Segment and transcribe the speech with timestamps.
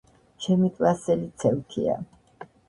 [0.45, 1.99] ჩემი კლასელი ცელქია